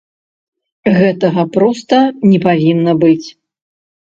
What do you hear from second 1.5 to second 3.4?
проста не павінна быць.